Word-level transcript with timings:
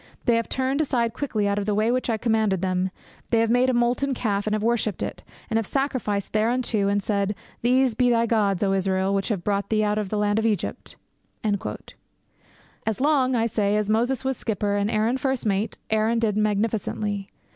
They 0.25 0.33
have 0.35 0.49
turned 0.49 0.81
aside 0.81 1.13
quickly 1.13 1.47
out 1.47 1.59
of 1.59 1.67
the 1.67 1.75
way 1.75 1.91
which 1.91 2.09
I 2.09 2.17
commanded 2.17 2.63
them; 2.63 2.89
they 3.29 3.39
have 3.41 3.51
made 3.51 3.69
a 3.69 3.73
molten 3.75 4.15
calf, 4.15 4.47
and 4.47 4.55
have 4.55 4.63
worshipped 4.63 5.03
it, 5.03 5.21
and 5.47 5.57
have 5.59 5.67
sacrificed 5.67 6.33
thereunto, 6.33 6.87
and 6.87 7.03
said, 7.03 7.35
These 7.61 7.93
be 7.93 8.09
thy 8.09 8.25
gods, 8.25 8.63
O 8.63 8.73
Israel, 8.73 9.13
which 9.13 9.27
have 9.27 9.43
brought 9.43 9.69
thee 9.69 9.83
up 9.83 9.91
out 9.91 9.97
of 9.99 10.09
the 10.09 10.17
land 10.17 10.39
of 10.39 10.45
Egypt!' 10.47 10.95
As 12.83 12.99
long, 12.99 13.35
I 13.35 13.45
say, 13.45 13.75
as 13.77 13.91
Moses 13.91 14.25
was 14.25 14.37
skipper 14.37 14.75
and 14.75 14.89
Aaron 14.89 15.19
first 15.19 15.45
mate, 15.45 15.77
Aaron 15.91 16.17
did 16.17 16.35
magnificently. 16.35 17.29